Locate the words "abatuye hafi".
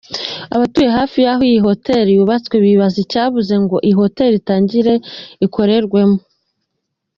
0.55-1.17